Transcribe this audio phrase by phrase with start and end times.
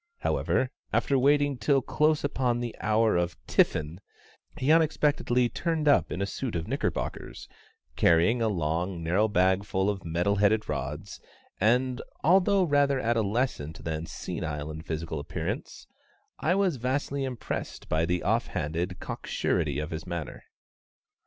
[0.21, 3.99] However, after waiting till close upon the hour of tiffin,
[4.57, 7.47] he unexpectedly turned up in a suit of knickerbockers,
[7.95, 11.21] carrying a long, narrow bag full of metal headed rods,
[11.59, 15.85] and although rather adolescent than senile in physical appearance
[16.39, 20.45] I was vastly impressed by the offhanded cocksurety of his manner.